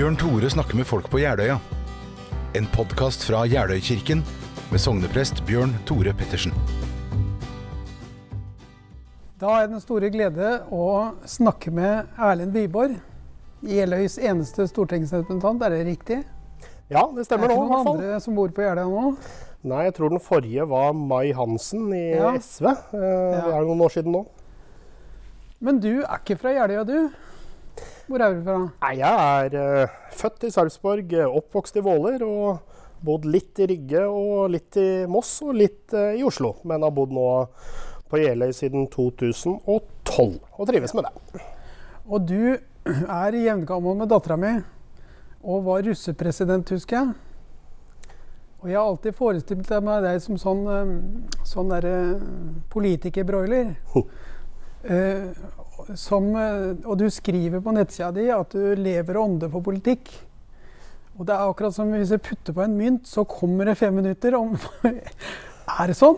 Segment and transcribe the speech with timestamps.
[0.00, 1.58] Bjørn Tore snakker med folk på Jeløya.
[2.56, 4.22] En podkast fra Jeløykirken
[4.72, 6.54] med sogneprest Bjørn Tore Pettersen.
[9.36, 10.86] Da er det en store glede å
[11.28, 12.96] snakke med Erlend Wiborg.
[13.60, 16.22] Jeløys eneste stortingsrepresentant, er det riktig?
[16.88, 17.60] Ja, det stemmer nå.
[17.60, 19.16] er det noen andre som bor på Jeløya nå?
[19.68, 22.32] Nei, jeg tror den forrige var Mai Hansen i Ja.
[22.40, 22.72] SV.
[22.72, 24.24] Eh, Det er noen år siden nå.
[25.60, 27.10] Men du er ikke fra Jeløya, du?
[28.10, 28.56] Hvor er du fra?
[28.82, 29.52] Nei, jeg er
[29.86, 32.72] uh, født i Sarpsborg, eh, oppvokst i Våler og
[33.06, 36.56] bodd litt i Rygge og litt i Moss og litt uh, i Oslo.
[36.66, 37.28] Men har bodd nå
[38.10, 39.78] på Jeløy siden 2012
[40.10, 41.44] og trives med det.
[42.10, 44.56] Og du er jevngammel med dattera mi
[45.40, 47.14] og var russepresident, husker jeg.
[48.60, 50.66] Og jeg har alltid forestilt meg deg som sånn,
[51.46, 51.94] sånn derre
[52.74, 53.76] politikerbroiler.
[54.80, 55.26] Eh,
[55.98, 60.12] som, eh, og du skriver på nettsida di at du lever og ånder for politikk.
[61.18, 63.94] Og det er akkurat som hvis jeg putter på en mynt, så kommer det fem
[63.94, 64.54] minutter om
[65.80, 66.16] Er det sånn?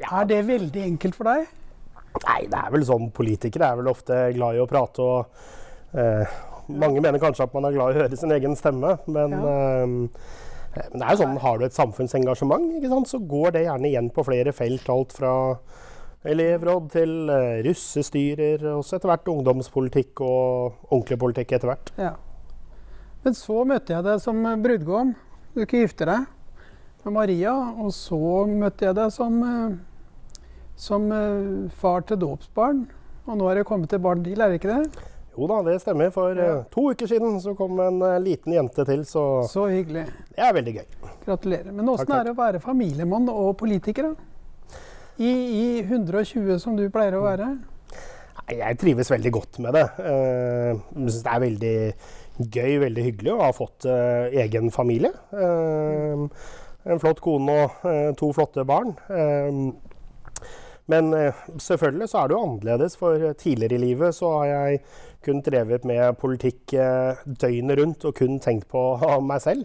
[0.00, 1.44] Er det veldig enkelt for deg?
[2.24, 6.34] Nei, det er vel sånn politikere er vel ofte glad i å prate og eh,
[6.72, 9.82] Mange mener kanskje at man er glad i å høre sin egen stemme, men, eh,
[9.90, 13.90] men det er jo sånn, har du et samfunnsengasjement, ikke sant, så går det gjerne
[13.90, 14.88] igjen på flere felt.
[14.90, 15.34] Alt fra
[16.24, 21.92] elevråd til eh, russestyrer, og så etter hvert ungdomspolitikk og ordentlig politikk etter hvert.
[22.00, 22.14] Ja.
[23.24, 25.14] Men så møtte jeg deg som brudgom.
[25.54, 26.24] Du ikke gifte deg
[27.04, 27.52] med Maria.
[27.80, 30.44] Og så møtte jeg deg som, eh,
[30.76, 32.84] som eh, far til dåpsbarn.
[33.24, 35.04] Og nå er det kommet til barn til, er det ikke det?
[35.34, 36.10] Jo da, det stemmer.
[36.14, 36.58] For Ja.
[36.58, 40.04] eh, to uker siden så kom en eh, liten jente til, så Så hyggelig.
[40.36, 40.86] det er veldig gøy.
[41.24, 41.72] Gratulerer.
[41.72, 44.14] Men åssen er det å være familiemann og politiker, da?
[45.18, 47.46] I, I 120 som du pleier å være?
[48.44, 49.86] Nei, Jeg trives veldig godt med det.
[50.02, 51.76] Eh, Jeg syns det er veldig
[52.50, 55.12] gøy, veldig hyggelig å ha fått eh, egen familie.
[55.32, 56.24] Eh,
[56.84, 58.90] en flott kone og to flotte barn.
[60.92, 61.06] Men
[61.56, 64.82] selvfølgelig så er det jo annerledes, for tidligere i livet så har jeg
[65.24, 66.74] kun drevet med politikk
[67.24, 68.82] døgnet rundt og kun tenkt på
[69.30, 69.64] meg selv.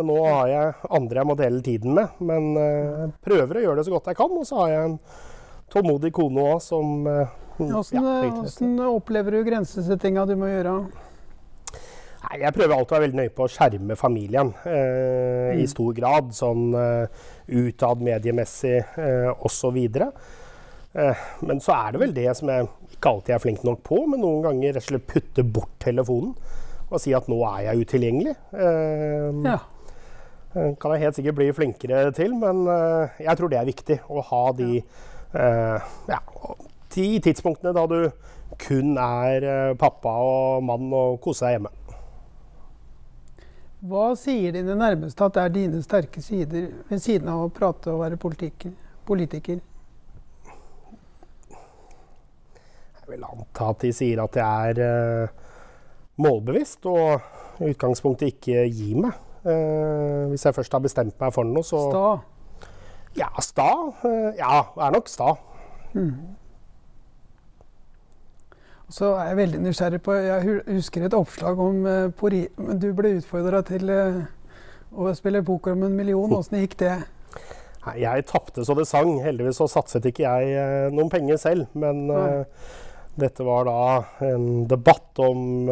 [0.00, 2.16] Men nå har jeg andre jeg må dele tiden med.
[2.24, 4.38] Men jeg prøver å gjøre det så godt jeg kan.
[4.40, 4.98] Og så har jeg en
[5.70, 8.00] tålmodig kone òg som eh, Åssen
[8.80, 10.78] ja, opplever du grensesettinga du må gjøre?
[12.20, 15.92] Nei, jeg prøver alltid å være veldig nøye på å skjerme familien eh, i stor
[15.96, 16.30] grad.
[16.36, 17.26] Sånn eh,
[17.60, 19.76] utad mediemessig eh, osv.
[20.00, 24.00] Eh, men så er det vel det som jeg ikke alltid er flink nok på,
[24.08, 26.32] men noen ganger rett og slett putte bort telefonen
[26.90, 28.32] og si at nå er jeg utilgjengelig.
[28.56, 29.58] Eh, Ja.
[30.54, 33.98] Eh, kan jeg helt sikkert bli flinkere til, men eh, jeg tror det er viktig
[34.10, 36.20] å ha de, eh, ja,
[36.96, 37.98] de tidspunktene da du
[38.60, 41.74] kun er eh, pappa og mann og koser deg hjemme.
[43.80, 48.02] Hva sier dine nærmeste at er dine sterke sider ved siden av å prate og
[48.02, 48.74] være politiker?
[49.08, 49.62] politiker?
[53.00, 55.48] Jeg vil anta at de sier at jeg er eh,
[56.20, 59.16] målbevisst og i utgangspunktet ikke gir meg.
[59.40, 62.10] Eh, hvis jeg først har bestemt meg for noe, så Sta.
[63.18, 63.70] Ja, sta.
[64.04, 65.32] Eh, ja, er nok sta.
[68.90, 71.80] Så er jeg veldig nysgjerrig på Jeg husker et oppslag om
[72.58, 74.20] men Du ble utfordra til eh,
[74.90, 76.32] å spille poker om en million.
[76.36, 76.96] Åssen gikk det?
[77.86, 79.16] Nei, Jeg tapte så det sang.
[79.24, 81.70] Heldigvis så satset ikke jeg eh, noen penger selv.
[81.74, 82.06] Men
[83.20, 83.80] dette var da
[84.30, 85.66] en debatt om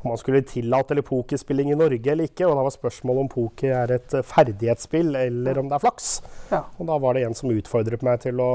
[0.00, 2.46] om man skulle tillate eller pokerspilling i Norge eller ikke.
[2.48, 6.10] Og da var spørsmålet om poker er et eh, ferdighetsspill eller om det er flaks.
[6.52, 6.62] Ja.
[6.78, 8.50] Og da var det en som utfordret meg til å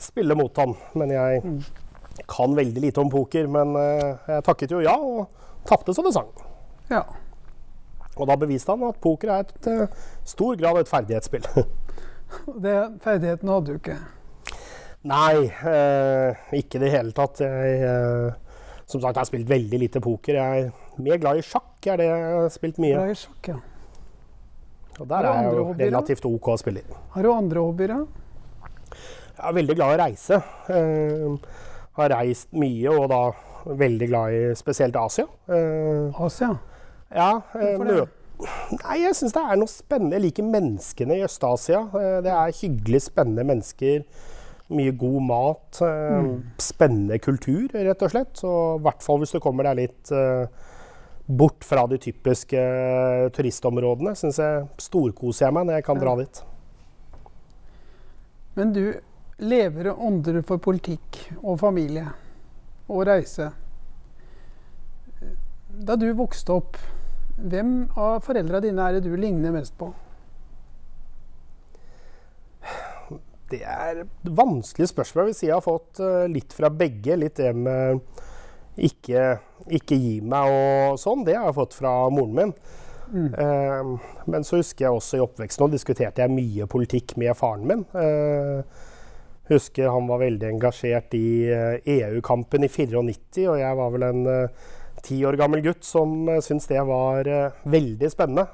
[0.00, 0.76] spille mot han.
[0.96, 1.60] Men jeg Mm.
[2.28, 5.28] kan veldig lite om poker, men eh, jeg takket jo ja, og
[5.68, 6.28] tapte så det sang.
[6.90, 7.04] ja.
[8.20, 9.86] Og da beviste han at poker er et uh,
[10.28, 11.46] stor grad et ferdighetsspill.
[12.64, 13.94] Det, ferdigheten hadde du ikke.
[15.08, 17.40] Nei, eh, ikke i det hele tatt.
[17.40, 18.49] Jeg, eh,
[18.90, 20.38] som sagt, jeg har spilt veldig lite poker.
[20.38, 22.96] Jeg er mer glad i sjakk, er det jeg har spilt mye.
[22.96, 23.58] Glad i sjakk, ja.
[25.00, 26.96] Og der er jeg jo relativt OK spiller.
[27.14, 27.94] Har du andre hobbyer?
[27.94, 28.96] da?
[29.40, 30.40] Jeg er veldig glad i å reise.
[30.68, 31.60] Uh,
[31.96, 33.20] har reist mye, og da
[33.80, 35.24] veldig glad i spesielt Asia.
[35.48, 36.50] Uh, Asia?
[37.14, 38.08] ja, eh, Hvorfor det?
[38.40, 40.16] Nei, jeg syns det er noe spennende.
[40.16, 41.80] Jeg liker menneskene i Øst-Asia.
[41.92, 44.04] Uh, det er hyggelig, spennende mennesker.
[44.70, 45.80] Mye god mat.
[45.82, 46.42] Eh, Mm.
[46.62, 48.42] Spennende kultur, rett og slett.
[48.44, 50.46] Og i hvert fall hvis du kommer deg litt eh,
[51.26, 56.16] bort fra de typiske eh, turistområdene, syns jeg storkoser jeg meg når jeg kan dra
[56.20, 56.42] dit.
[58.58, 58.84] Men du
[59.40, 62.06] lever og ånder for politikk og familie
[62.90, 63.52] og reise.
[65.70, 66.76] da du vokste opp,
[67.40, 69.92] hvem av foreldra dine er det du ligner mest på?
[73.50, 75.32] Det er et vanskelig spørsmål.
[75.34, 77.18] Si jeg har fått uh, litt fra begge.
[77.18, 78.00] Litt det med
[78.80, 79.34] ikke,
[79.80, 81.24] ikke gi meg og sånn.
[81.26, 82.54] Det har jeg fått fra moren min.
[83.10, 83.28] Mm.
[83.34, 87.66] Uh, men så husker jeg også i oppveksten og diskuterte jeg mye politikk med faren
[87.66, 87.86] min.
[87.90, 88.62] Uh,
[89.50, 94.20] husker han var veldig engasjert i EU-kampen i 94, og jeg var vel en
[95.02, 97.26] ti år gammel gutt som syntes det var
[97.66, 98.44] veldig spennende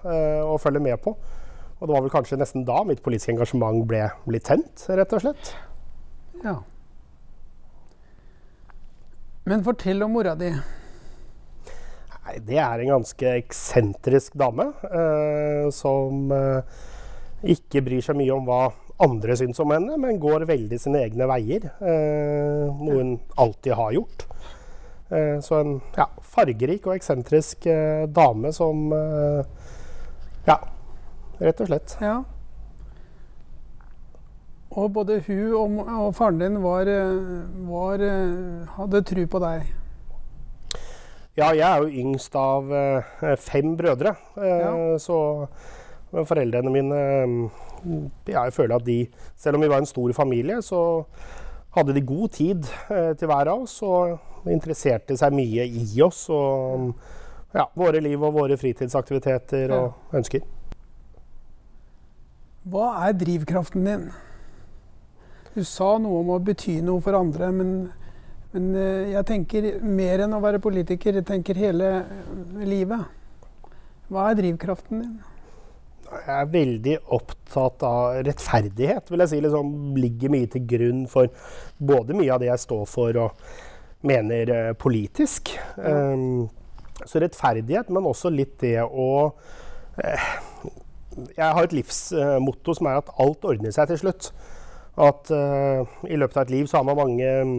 [0.48, 1.12] å følge med på.
[1.76, 5.22] Og det var vel kanskje nesten da mitt politiske engasjement ble, ble tent, rett og
[5.24, 5.52] slett.
[6.44, 6.56] Ja.
[9.46, 10.48] Men fortell om mora di.
[12.26, 16.80] Nei, det er en ganske eksentrisk dame eh, som eh,
[17.54, 18.64] ikke bryr seg mye om hva
[19.04, 21.68] andre syns om henne, men går veldig sine egne veier.
[21.78, 24.24] Eh, noe hun alltid har gjort.
[25.12, 29.68] Eh, så en ja, fargerik og eksentrisk eh, dame som eh,
[30.48, 30.56] ja,
[31.40, 31.96] rett og slett.
[32.00, 32.16] Ja.
[34.76, 36.88] Og både hun og, og faren din var,
[37.68, 38.04] var,
[38.76, 39.72] hadde tru på deg?
[41.36, 44.14] Ja, jeg er jo yngst av uh, fem brødre.
[44.40, 44.72] Ja.
[45.00, 45.18] Så
[46.16, 47.00] foreldrene mine
[48.26, 49.02] Jeg føler at de,
[49.36, 51.04] selv om vi var en stor familie, så
[51.76, 52.64] hadde de god tid
[53.18, 56.94] til hver av oss og interesserte seg mye i oss og
[57.54, 60.44] ja, våre liv og våre fritidsaktiviteter og ønsker.
[62.66, 64.08] Hva er drivkraften din?
[65.54, 67.68] Du sa noe om å bety noe for andre, men,
[68.50, 71.20] men eh, jeg tenker mer enn å være politiker.
[71.20, 71.92] Jeg tenker hele
[72.66, 73.06] livet.
[74.10, 75.14] Hva er drivkraften din?
[76.10, 79.40] Jeg er veldig opptatt av rettferdighet, vil jeg si.
[79.46, 79.72] Liksom,
[80.02, 81.30] ligger mye til grunn for
[81.78, 83.48] både mye av det jeg står for og
[84.06, 85.54] mener uh, politisk.
[85.78, 86.46] Um,
[87.06, 90.28] så rettferdighet, men også litt det å uh,
[91.36, 94.30] jeg har et livsmotto som er at alt ordner seg til slutt.
[94.96, 97.56] At uh, i løpet av et liv så har man mange mm,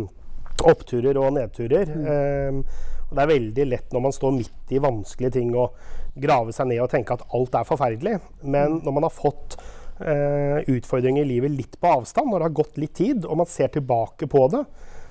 [0.70, 1.92] oppturer og nedturer.
[1.94, 2.06] Mm.
[2.08, 2.62] Um,
[3.08, 5.70] og det er veldig lett når man står midt i vanskelige ting å
[6.18, 8.18] grave seg ned og tenke at alt er forferdelig.
[8.44, 8.82] Men mm.
[8.88, 9.60] når man har fått
[10.02, 13.50] uh, utfordringer i livet litt på avstand, når det har gått litt tid, og man
[13.50, 14.66] ser tilbake på det,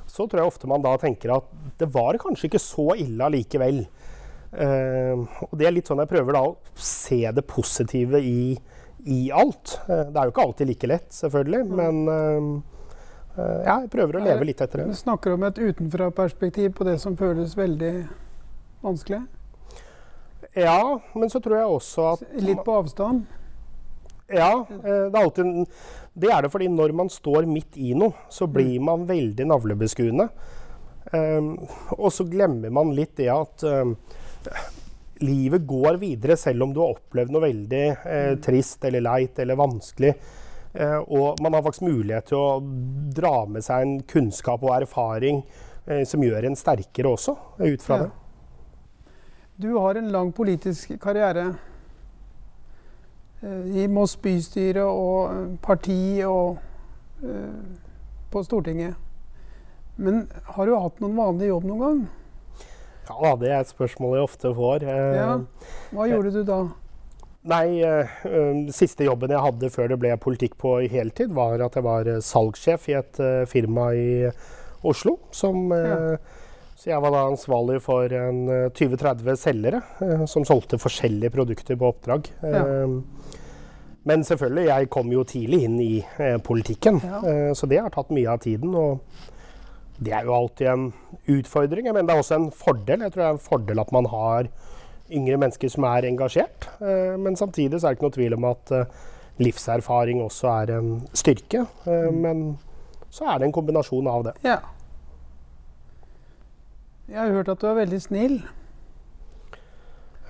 [0.07, 1.49] så tror jeg ofte man da tenker at
[1.81, 3.85] det var kanskje ikke så ille allikevel.
[4.56, 8.55] Uh, og det er litt sånn jeg prøver da å se det positive i,
[9.05, 9.75] i alt.
[9.85, 12.49] Uh, det er jo ikke alltid like lett, selvfølgelig, men uh,
[13.37, 14.88] ja, jeg prøver å leve litt etter det.
[14.94, 17.93] Du snakker om et utenfra-perspektiv på det som føles veldig
[18.87, 19.26] vanskelig?
[20.56, 20.81] Ja,
[21.12, 23.26] men så tror jeg også at Litt på avstand?
[24.32, 25.67] Ja, det er alltid
[26.17, 28.88] Det er det fordi når man står midt i noe, så blir mm.
[28.88, 30.31] man veldig navlebeskuende.
[31.12, 31.52] Um,
[31.99, 33.93] og så glemmer man litt det at um,
[35.21, 38.43] livet går videre selv om du har opplevd noe veldig eh, mm.
[38.45, 40.13] trist eller leit eller vanskelig.
[40.73, 42.61] Eh, og man har faktisk mulighet til å
[43.17, 45.41] dra med seg en kunnskap og erfaring
[45.87, 48.05] eh, som gjør en sterkere også, ut fra ja.
[48.05, 48.11] det.
[49.57, 51.47] Du har en lang politisk karriere
[53.41, 56.59] eh, i Moss bystyre og eh, parti og
[57.25, 57.81] eh,
[58.33, 59.01] på Stortinget.
[59.97, 62.07] Men har du hatt noen vanlig jobb noen gang?
[63.07, 64.85] Ja, det er et spørsmål jeg ofte får.
[64.87, 65.31] Ja.
[65.95, 66.59] Hva gjorde du da?
[67.47, 71.87] Nei, uh, Siste jobben jeg hadde før det ble politikk på heltid, var at jeg
[71.87, 74.09] var salgssjef i et uh, firma i
[74.87, 75.17] Oslo.
[75.35, 76.43] Som, uh, ja.
[76.77, 78.43] Så jeg var da ansvarlig for en
[78.77, 79.79] 20-30 selgere
[80.29, 82.29] som solgte forskjellige produkter på oppdrag.
[82.45, 82.67] Ja.
[84.07, 85.95] Men selvfølgelig, jeg kom jo tidlig inn i
[86.45, 87.23] politikken, ja.
[87.57, 88.77] så det har tatt mye av tiden.
[88.77, 89.01] og
[89.97, 90.87] det er jo alltid en
[91.33, 93.05] utfordring, men det er også en fordel.
[93.07, 94.49] Jeg tror det er en fordel at man har
[95.12, 96.69] yngre mennesker som er engasjert.
[96.81, 98.97] Eh, men samtidig så er det ikke noe tvil om at eh,
[99.41, 101.65] livserfaring også er en styrke.
[101.87, 102.19] Eh, mm.
[102.25, 102.43] Men
[103.11, 104.35] så er det en kombinasjon av det.
[104.45, 104.59] Ja.
[107.07, 108.41] Jeg har hørt at du er veldig snill.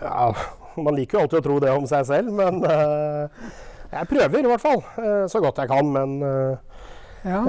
[0.02, 0.28] Ja,
[0.76, 4.60] man liker jo alltid å tro det om seg selv, men jeg prøver i hvert
[4.60, 4.82] fall.
[5.32, 6.18] så godt jeg kan, men
[7.24, 7.40] ja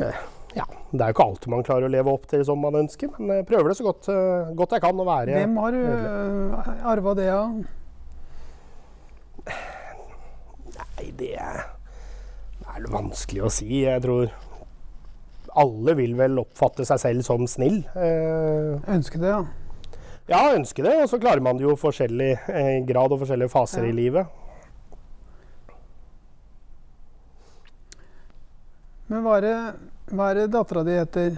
[0.58, 3.12] ja, det er jo ikke alltid man klarer å leve opp til som man ønsker,
[3.20, 5.82] men jeg prøver det så godt, uh, godt jeg kan å være Hvem har du
[5.86, 7.62] uh, arva det av?
[10.78, 11.64] Nei, det er,
[12.58, 13.70] det er vanskelig å si.
[13.86, 14.34] Jeg tror
[15.58, 17.80] alle vil vel oppfatte seg selv som snill.
[17.96, 19.46] Uh, ønske det, ja.
[20.28, 20.96] Ja, ønske det.
[21.04, 23.92] Og så klarer man det jo forskjellig eh, grad og forskjellige faser ja.
[23.94, 24.28] i livet.
[29.08, 29.56] Men var det
[30.12, 31.38] hva er det dattera di heter?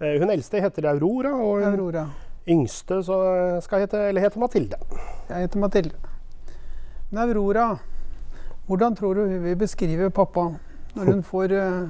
[0.00, 1.34] Eh, hun eldste heter Aurora.
[1.36, 2.06] Og hun Aurora.
[2.50, 3.16] Yngste så
[3.62, 4.78] skal hete, eller heter Mathilde.
[5.28, 5.96] Jeg heter Mathilde.
[7.10, 7.66] Men Aurora,
[8.66, 10.48] hvordan tror du hun vil beskrive pappa
[10.96, 11.82] når hun får eh,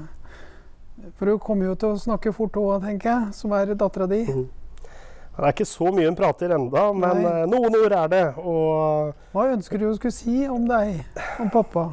[1.17, 4.25] For hun kommer jo til å snakke fort òg, tenker jeg, som er dattera di.
[4.27, 7.31] Det er ikke så mye hun prater enda, men Nei.
[7.31, 8.25] eh, noen ord er det.
[8.43, 10.99] Og Hva ønsker du hun skulle si om deg,
[11.41, 11.87] om pappa?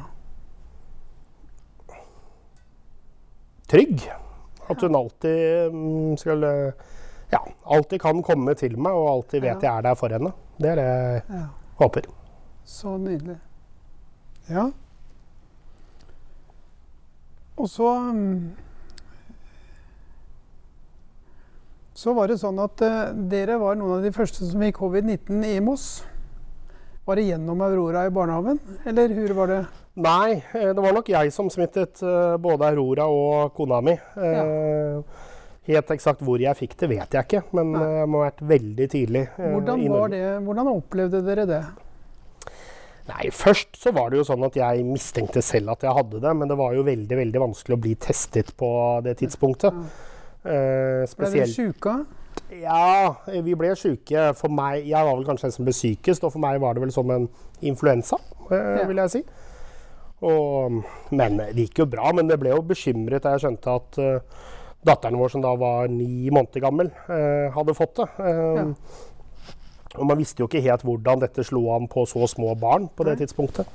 [3.68, 4.04] Trygg.
[4.68, 6.44] At hun alltid mm, skal
[7.32, 10.32] Ja, alltid kan komme til meg, og alltid vet jeg er der for henne.
[10.60, 11.42] Det er det jeg Ja,
[11.80, 12.08] håper.
[12.68, 13.38] Så nydelig.
[14.48, 14.70] Ja.
[17.58, 18.50] Og så mm,
[21.98, 25.40] Så var det sånn at uh, dere var noen av de første som fikk covid-19
[25.48, 26.04] i Moss.
[27.08, 29.58] Var det gjennom Aurora i barnehagen, eller hvor var det?
[29.98, 33.96] Nei, eh, det var nok jeg som smittet eh, både Aurora og kona mi.
[34.16, 34.44] Ja.
[35.68, 37.82] Helt eksakt hvor jeg fikk det, vet jeg ikke, men Nei.
[37.98, 39.24] jeg må ha vært veldig tidlig.
[39.36, 39.82] eh, Hvordan
[40.14, 40.22] det?
[40.46, 41.62] Hvordan opplevde dere det?
[43.08, 46.32] Nei, Først så var det jo sånn at jeg mistenkte selv at jeg hadde det,
[46.36, 48.68] men det var jo veldig veldig vanskelig å bli testet på
[49.04, 49.76] det tidspunktet.
[50.44, 51.94] Eh, Ble dere sjuke?
[52.54, 54.28] Ja, vi ble syke.
[54.38, 56.84] For meg, Jeg var vel kanskje den som ble sykest, og for meg var det
[56.84, 57.28] vel som en
[57.60, 58.16] influensa,
[58.52, 58.86] eh, Ja.
[58.86, 59.24] vil jeg si.
[60.22, 60.80] Og,
[61.14, 64.40] men det gikk jo bra, men det ble jo bekymret da jeg skjønte at uh,
[64.86, 68.08] datteren vår, som da var ni måneder gammel, uh, hadde fått det.
[68.18, 68.66] Uh, Ja.
[69.98, 73.06] Og man visste jo ikke helt hvordan dette slo an på så små barn på
[73.08, 73.22] det Nei.
[73.22, 73.66] tidspunktet.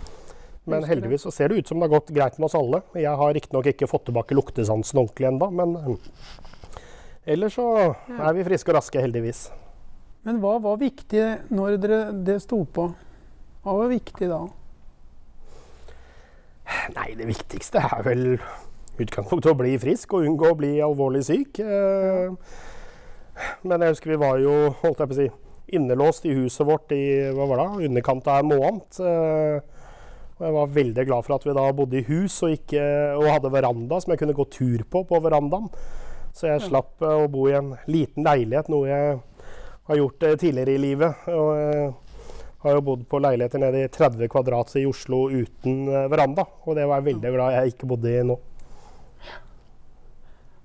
[0.70, 2.84] Men heldigvis så ser det ut som det har gått greit med oss alle.
[2.96, 7.66] Jeg har riktignok ikke fått tilbake luktesansen ordentlig ennå, men eh, ellers så
[8.08, 8.30] Ja.
[8.30, 9.50] er vi friske og raske, heldigvis.
[10.24, 12.94] Men hva var viktig når dere, det sto på?
[13.66, 14.46] Hva var viktig da?
[16.92, 18.24] Nei, det viktigste er vel
[19.00, 21.62] utgangspunktet å bli frisk og unngå å bli alvorlig syk.
[21.64, 22.34] Eh,
[23.64, 24.52] Men jeg husker vi var jo
[24.84, 25.30] holdt jeg på å si,
[25.74, 29.00] innelåst i huset vårt i hva var det, underkant av en måned.
[29.00, 29.62] Eh,
[30.34, 32.82] Og jeg var veldig glad for at vi da bodde i hus og, ikke,
[33.16, 35.70] og hadde veranda som jeg kunne gå tur på på verandaen.
[36.34, 39.20] Så jeg slapp eh, å bo i en liten leilighet, noe jeg
[39.88, 41.28] har gjort tidligere i livet.
[41.30, 41.94] Og
[42.64, 46.46] har jo bodd på leiligheter nede i 30 kvadrat i Oslo uten eh, veranda.
[46.66, 48.40] Og det var jeg veldig glad jeg ikke bodde i nå.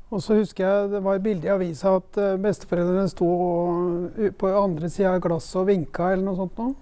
[0.08, 3.30] Og så husker jeg det var et bilde i avisa at eh, besteforeldrene sto
[4.40, 6.76] på andre sida av glasset og vinka eller noe sånt noe.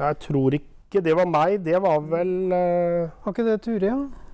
[0.00, 1.58] Jeg tror ikke det var meg.
[1.64, 4.29] Det var vel eh, Var ikke det Ture, ja?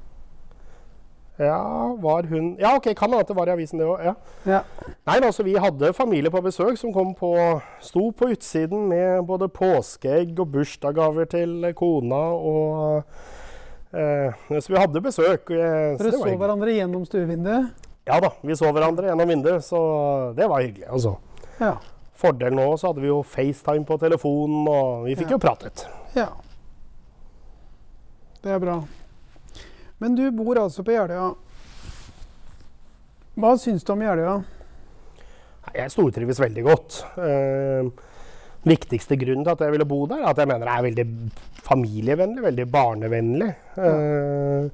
[1.38, 4.00] Ja, var hun Ja, OK, kan hende det var i avisen, det òg.
[4.04, 4.14] Ja.
[4.46, 4.60] Ja.
[5.06, 7.32] Nei, altså, vi hadde familie på besøk som kom på
[7.84, 13.02] Sto på utsiden med både påskeegg og bursdagsgaver til kona og
[13.92, 15.50] eh, Så vi hadde besøk.
[15.50, 17.68] eh, så Dere det så hverandre gjennom stuevinduet?
[18.06, 20.86] Ja da, vi så hverandre gjennom vinduet, så det var hyggelig.
[20.88, 21.16] altså.
[21.60, 21.74] Ja.
[22.16, 25.36] Fordelen òg, så hadde vi jo FaceTime på telefonen, og vi fikk Ja.
[25.36, 25.86] jo pratet.
[26.16, 26.28] ja.
[28.42, 28.76] Det er bra.
[30.02, 31.30] Men du bor altså på Jeløya.
[33.36, 34.36] Hva syns du om Jeløya?
[35.76, 36.98] Jeg stortrives veldig godt.
[37.20, 37.88] Eh,
[38.66, 41.06] viktigste grunnen til at jeg ville bo der, er at jeg mener det er veldig
[41.66, 43.50] familievennlig, veldig barnevennlig.
[43.76, 44.68] Eh,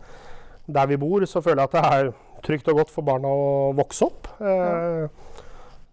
[0.72, 2.12] der vi bor, så føler jeg at det er
[2.42, 4.30] trygt og godt for barna å vokse opp.
[4.42, 5.06] Eh,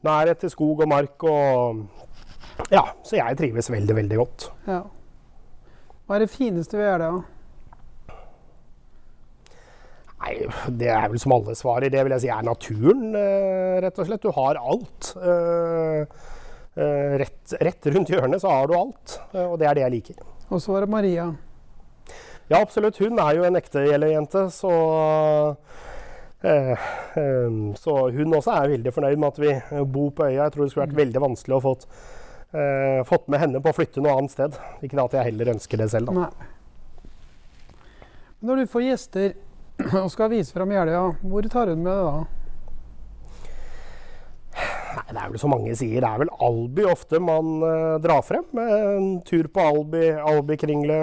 [0.06, 1.86] nærhet til skog og mark og
[2.74, 4.50] Ja, så jeg trives veldig, veldig godt.
[4.68, 4.82] Ja.
[6.06, 7.22] Hva er det fineste ved Jeløya?
[10.30, 10.46] Nei,
[10.78, 11.90] det er vel som alle svarer.
[11.90, 14.22] Det vil jeg si er naturen, eh, rett og slett.
[14.22, 15.14] Du har alt.
[15.18, 16.02] Eh,
[16.78, 20.20] eh, rett, rett rundt hjørnet så har du alt, og det er det jeg liker.
[20.50, 21.32] Og så var det Maria.
[22.50, 22.98] Ja, absolutt.
[22.98, 25.56] Hun er jo en ekte Jeløy-jente, så
[26.44, 26.72] eh,
[27.18, 30.44] eh, Så hun også er veldig fornøyd med at vi bor på øya.
[30.44, 31.86] Jeg tror det skulle vært veldig vanskelig å fått,
[32.54, 34.58] eh, fått med henne på å flytte noe annet sted.
[34.82, 36.30] Ikke at jeg heller ønsker det selv, da.
[36.30, 36.50] Nei.
[38.42, 39.34] Når du får gjester
[40.02, 42.20] og skal vise fram Jeløya, hvor tar den med det da?
[44.90, 48.24] Nei, det er vel som mange sier, det er vel Alby ofte man uh, drar
[48.26, 48.48] frem.
[48.58, 51.00] Eh, En tur på Alby, Albykringle.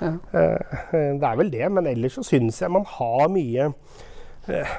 [0.00, 0.12] Ja.
[0.40, 3.68] Eh, det er vel det, men ellers så syns jeg man har mye
[4.48, 4.72] uh,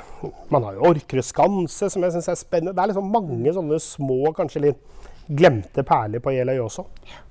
[0.51, 2.73] Man har jo Orkerø skanse, som jeg syns er spennende.
[2.75, 4.81] Det er liksom mange sånne små, kanskje litt
[5.25, 6.87] glemte perler på Jeløy også.
[7.11, 7.21] Ja.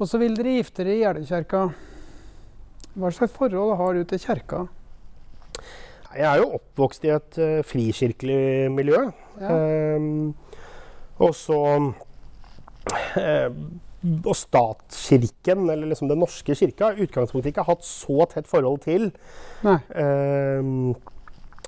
[0.00, 1.66] Og så vil dere gifte dere i Jeløykjerka.
[2.94, 4.66] Hva slags forhold har du til kjerka?
[6.14, 9.00] Jeg er jo oppvokst i et uh, frikirkelig miljø.
[9.40, 9.56] Ja.
[9.98, 10.34] Um,
[11.22, 11.58] og så
[13.18, 13.50] eh,
[14.26, 18.82] Og statskirken, eller liksom Den norske kirka, i utgangspunktet ikke har hatt så tett forhold
[18.84, 19.12] til.
[19.64, 20.92] Ehm,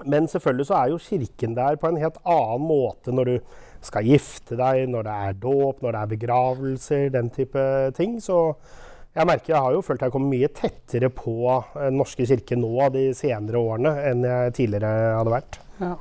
[0.05, 3.39] men selvfølgelig så er jo kirken der på en helt annen måte når du
[3.81, 7.65] skal gifte deg, når det er dåp, når det er begravelser, den type
[7.97, 8.19] ting.
[8.21, 8.53] Så
[9.17, 11.37] jeg merker jeg har jo følt jeg har kommet mye tettere på
[11.73, 15.59] Den norske kirke nå de senere årene enn jeg tidligere hadde vært.
[15.81, 15.95] Ja.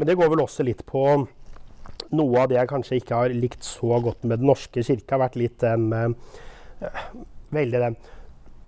[0.00, 1.04] Men det går vel også litt på
[2.16, 5.22] noe av det jeg kanskje ikke har likt så godt med Den norske kirke, har
[5.26, 6.90] vært litt den øh,
[7.52, 8.00] Veldig den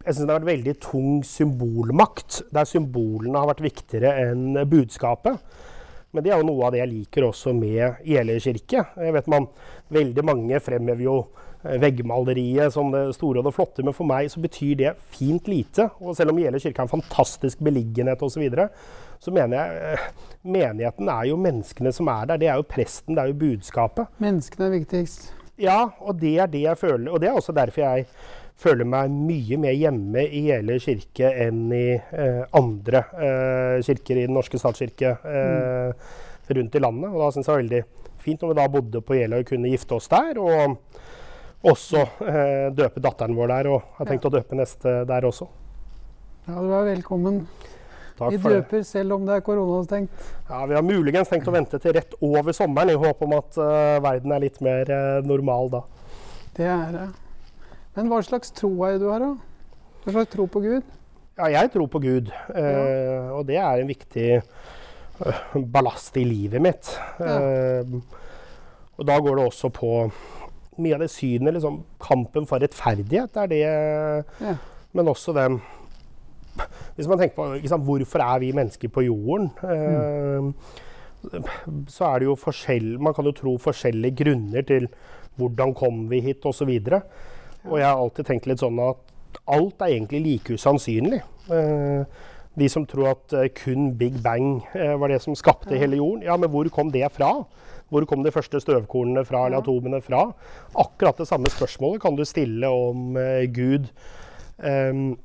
[0.04, 5.38] jeg syns det har vært veldig tung symbolmakt, der symbolene har vært viktigere enn budskapet.
[6.14, 8.85] Men det er jo noe av det jeg liker også med Jeløy kirke.
[9.02, 9.49] Jeg vet man,
[9.94, 11.16] Veldig mange fremhever jo
[11.64, 15.50] eh, veggmaleriet som det store og det flotte, men for meg så betyr det fint
[15.50, 15.88] lite.
[16.00, 18.68] Og selv om Jeløy kirke har en fantastisk beliggenhet osv., så, videre,
[19.23, 20.06] så mener jeg eh,
[20.56, 22.42] menigheten er jo menneskene som er der.
[22.44, 24.14] Det er jo presten, det er jo budskapet.
[24.23, 25.28] Menneskene er viktigst.
[25.61, 27.11] Ja, og det er det jeg føler.
[27.11, 28.09] Og det er også derfor jeg
[28.61, 34.27] føler meg mye mer hjemme i hele kirke enn i eh, andre eh, kirker i
[34.29, 36.55] Den norske statskirke eh, mm.
[36.59, 37.11] rundt i landet.
[37.11, 37.83] Og da syns jeg det var veldig
[38.25, 40.41] fint når vi da bodde på Jeløy og kunne gifte oss der.
[40.41, 40.79] Og
[41.65, 44.31] også eh, døpe datteren vår der, og har tenkt ja.
[44.31, 45.49] å døpe neste der også.
[46.45, 47.47] Ja, du er velkommen.
[48.15, 48.87] Takk vi døper det.
[48.87, 50.27] selv om det er koronastengt.
[50.49, 53.59] Ja, Vi har muligens tenkt å vente til rett over sommeren i håp om at
[53.59, 55.81] uh, verden er litt mer uh, normal da.
[56.55, 57.09] Det er det.
[57.95, 59.33] Men hva slags tro er det du har, da?
[60.05, 60.95] Hva slags tro på Gud?
[61.39, 62.31] Ja, jeg tror på Gud.
[62.55, 63.31] ja.
[63.35, 64.29] og det er en viktig
[65.75, 66.91] ballast i livet mitt.
[67.21, 67.83] Ja.
[68.99, 69.91] og da går det også på
[70.83, 73.63] mye av det synet, liksom kampen for rettferdighet er det.
[74.43, 74.57] Ja.
[74.95, 75.61] Men også den
[76.95, 80.53] hvis man tenker på liksom, hvorfor er vi mennesker på jorden, mm.
[81.91, 84.87] så er det jo forskjell Man kan jo tro forskjellige grunner til
[85.35, 86.69] hvordan kom vi hit, osv.
[86.71, 87.01] Og, så
[87.64, 91.21] og jeg har alltid tenkt litt sånn at alt er egentlig like usannsynlig.
[91.50, 92.04] Uh,
[92.54, 96.25] de som tror at uh, kun Big Bang uh, var det som skapte hele jorden.
[96.26, 97.33] Ja, men hvor kom det fra?
[97.92, 100.26] Hvor kom de første støvkornene fra, eller atomene fra?
[100.73, 103.18] Akkurat det samme spørsmålet kan du stille om
[103.55, 103.90] Gud.
[104.59, 105.16] Um,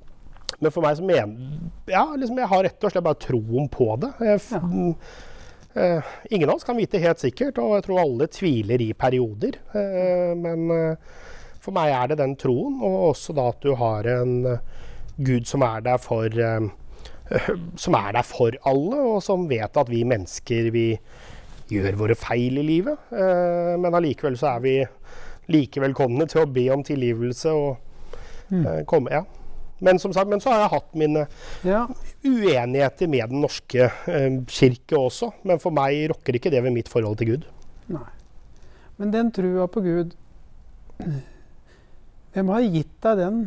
[0.59, 3.87] men for meg som mener Ja, liksom jeg har rett og slett bare troen på
[4.01, 4.11] det.
[4.25, 4.41] Jeg,
[5.77, 9.59] uh, ingen av oss kan vite helt sikkert, og jeg tror alle tviler i perioder.
[9.73, 11.17] Uh, men uh,
[11.59, 14.35] for meg er det den troen, og også da at du har en
[15.19, 16.31] Gud som er der for
[17.83, 20.85] som er der for alle, og som vet at vi mennesker vi
[21.69, 23.11] gjør våre feil i livet.
[23.11, 24.73] men allikevel så er vi
[25.53, 27.77] like velkomne til å be om tilgivelse og
[28.49, 28.87] mm.
[28.89, 29.25] komme Ja.
[29.79, 31.25] Men som sagt, men så har jeg hatt mine
[31.63, 31.85] ja.
[32.25, 35.31] uenigheter med Den norske eh, kirke også.
[35.47, 37.45] Men for meg rokker ikke det ved mitt forhold til Gud.
[37.95, 38.07] Nei.
[38.99, 40.11] Men den trua på Gud,
[42.33, 43.39] hvem har gitt deg den?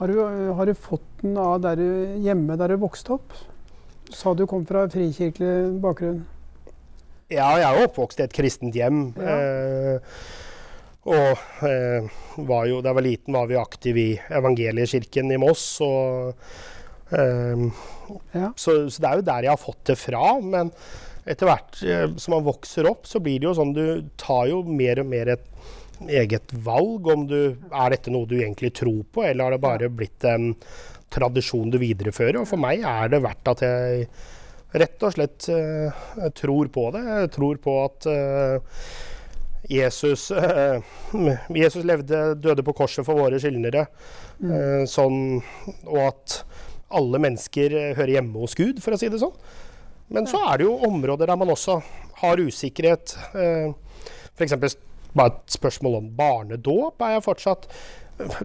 [0.00, 0.20] Har du,
[0.56, 1.88] har du fått den av der du,
[2.24, 3.34] hjemme der du vokste opp?
[4.06, 6.22] Du sa du kom fra frikirkelig bakgrunn.
[7.30, 9.10] Ja, jeg er oppvokst i et kristent hjem.
[9.18, 9.34] Ja.
[9.36, 10.14] Eh,
[11.10, 12.08] og eh,
[12.44, 15.64] var jo, da jeg var liten, var vi aktive i evangeliekirken i Moss.
[15.84, 16.34] Og,
[17.16, 17.62] eh,
[18.34, 18.50] ja.
[18.56, 20.24] så, så, det er jo der jeg har fått det fra.
[20.42, 20.72] Men
[21.24, 23.84] etter hvert eh, som man vokser opp, så blir det jo sånn du
[24.20, 25.46] tar jo mer og mer et
[26.08, 29.92] eget valg om du Er dette noe du egentlig tror på, eller har det bare
[29.92, 30.52] blitt en
[31.12, 32.40] tradisjon du viderefører?
[32.40, 34.06] Og for meg er det verdt at jeg
[34.78, 36.02] rett og slett uh,
[36.36, 37.04] tror på det.
[37.08, 38.82] Jeg tror på at uh,
[39.70, 40.78] Jesus, uh,
[41.62, 43.86] Jesus levde, døde på korset for våre skyldnere.
[44.40, 44.86] Mm.
[44.88, 45.40] Sånn,
[45.84, 46.38] og at
[46.96, 49.34] alle mennesker hører hjemme hos Gud, for å si det sånn.
[50.10, 51.76] Men så er det jo områder der man også
[52.22, 53.12] har usikkerhet.
[54.32, 54.78] F.eks.
[55.16, 57.68] bare et spørsmål om barnedåp er jeg fortsatt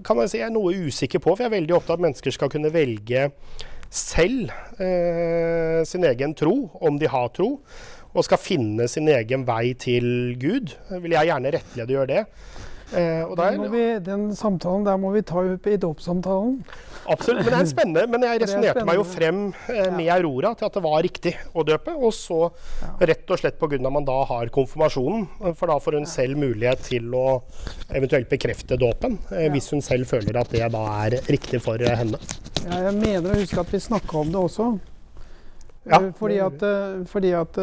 [0.08, 1.34] kan man si, jeg er noe usikker på.
[1.34, 3.30] For jeg er veldig opptatt av at mennesker skal kunne velge
[3.95, 4.51] selv
[4.82, 7.49] eh, sin egen tro, om de har tro
[8.15, 10.71] og skal finne sin egen vei til Gud,
[11.04, 12.21] vil jeg gjerne rettlede gjøre det.
[12.95, 16.60] Eh, der, vi, den samtalen der må vi ta opp i dåpssamtalen.
[17.12, 18.05] Absolutt, men det er spennende.
[18.12, 21.65] Men jeg resonnerte meg jo frem eh, med Aurora til at det var riktig å
[21.67, 21.95] døpe.
[21.95, 22.39] Og så
[23.01, 23.81] rett og slett pga.
[23.89, 25.27] man da har konfirmasjonen,
[25.58, 27.27] for da får hun selv mulighet til å
[27.89, 29.19] eventuelt bekrefte dåpen.
[29.31, 32.19] Eh, hvis hun selv føler at det da er riktig for henne.
[32.65, 34.71] Ja, jeg mener å huske at vi snakka om det også.
[35.86, 35.99] Ja.
[35.99, 37.60] Eh, fordi at, eh, fordi at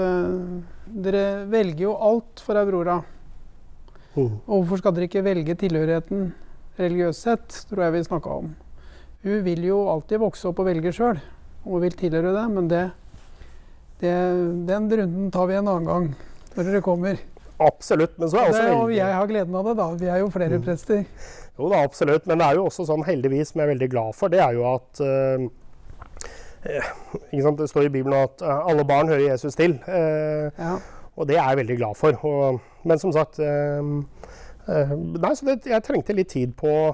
[0.92, 3.00] dere velger jo alt for Aurora.
[4.14, 4.32] Mm.
[4.46, 6.32] Og hvorfor skal dere ikke velge tilhørigheten
[6.78, 8.50] religiøst sett, tror jeg vi snakka om.
[9.22, 11.20] Hun vil jo alltid vokse opp og velge sjøl,
[11.64, 12.46] og hun vil tilhøre det.
[12.52, 12.82] Men det,
[14.02, 14.14] det,
[14.68, 16.08] den runden tar vi en annen gang,
[16.56, 17.20] når dere kommer.
[17.62, 18.16] Absolutt.
[18.18, 19.88] Men så er også det, Og jeg har gleden av det, da.
[20.00, 20.64] Vi er jo flere mm.
[20.66, 21.04] prester.
[21.60, 22.26] Jo da, absolutt.
[22.26, 24.56] Men det er jo også sånn, heldigvis, som jeg er veldig glad for, det er
[24.56, 25.50] jo at uh,
[26.62, 26.84] Eh,
[27.56, 29.78] det står i Bibelen at eh, alle barn hører Jesus til.
[29.88, 30.76] Eh, ja.
[31.16, 32.18] Og det er jeg veldig glad for.
[32.24, 33.80] Og, men som sagt eh,
[34.68, 36.84] eh, Nei, så det, jeg trengte litt tid på å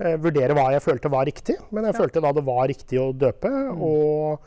[0.00, 1.56] eh, vurdere hva jeg følte var riktig.
[1.70, 2.00] Men jeg Ja.
[2.02, 3.52] følte da det var riktig å døpe.
[3.76, 4.40] Og,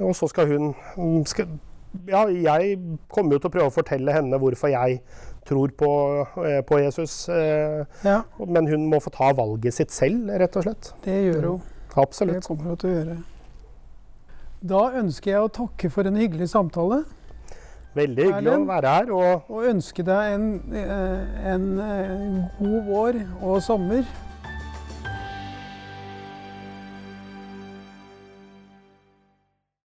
[0.00, 1.48] og så skal hun mm, skal,
[2.08, 2.78] Ja, jeg
[3.12, 5.00] kommer jo til å prøve å fortelle henne hvorfor jeg
[5.48, 5.90] tror på,
[6.68, 7.28] på Jesus.
[7.32, 10.92] Eh, Ja, men hun må få ta valget sitt selv, rett og slett.
[11.04, 11.62] det gjør hun.
[11.98, 12.40] Absolutt.
[12.42, 13.18] Det kommer hun til å gjøre.
[14.68, 17.04] Da ønsker jeg å takke for en hyggelig samtale.
[17.98, 19.12] Veldig hyggelig å være her.
[19.18, 22.16] Og Og ønske deg en, eh, en eh,
[22.60, 24.06] god vår og sommer.